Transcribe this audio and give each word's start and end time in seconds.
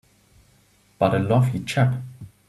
But 0.97 1.13
a 1.13 1.19
lovely 1.19 1.59
chap! 1.59 1.93